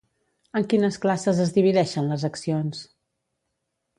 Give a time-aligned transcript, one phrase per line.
[0.59, 2.83] En quines classes es divideixen les accions?